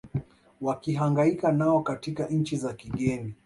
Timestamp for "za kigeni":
2.57-3.35